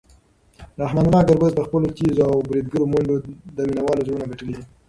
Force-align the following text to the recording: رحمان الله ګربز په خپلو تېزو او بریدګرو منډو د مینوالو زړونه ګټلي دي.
رحمان 0.83 1.05
الله 1.07 1.21
ګربز 1.29 1.51
په 1.55 1.63
خپلو 1.67 1.87
تېزو 1.97 2.21
او 2.31 2.35
بریدګرو 2.47 2.91
منډو 2.91 3.15
د 3.57 3.57
مینوالو 3.69 4.05
زړونه 4.07 4.25
ګټلي 4.31 4.53
دي. 4.57 4.63